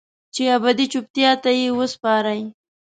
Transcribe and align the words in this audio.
چې 0.33 0.41
ابدي 0.57 0.85
چوپتیا 0.91 1.31
ته 1.43 1.49
یې 1.59 1.69
وسپارئ 1.79 2.41